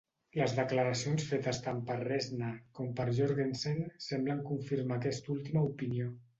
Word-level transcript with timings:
Les 0.37 0.53
declaracions 0.59 1.25
fetes 1.31 1.59
tant 1.65 1.83
per 1.91 1.99
Reznor 1.99 2.57
com 2.81 2.91
per 3.01 3.07
Jourgensen 3.21 3.87
semblen 4.09 4.43
confirmar 4.51 5.01
aquesta 5.01 5.37
última 5.39 5.67
opinió. 5.73 6.13